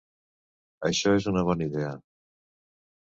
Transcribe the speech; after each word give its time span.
Això 0.89 1.13
és 1.19 1.29
una 1.33 1.45
bona 1.51 1.67
idea! 1.73 1.93